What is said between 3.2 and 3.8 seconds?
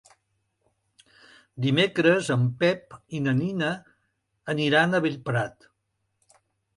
na Nina